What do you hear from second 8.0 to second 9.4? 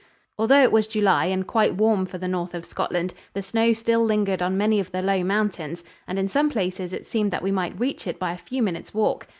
it by a few minutes' walk.